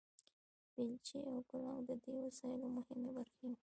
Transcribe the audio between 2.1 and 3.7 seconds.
وسایلو مهمې برخې وې.